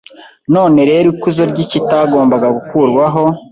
[0.53, 3.23] None rero ikuzo ry’ikitagombaga gukurwaho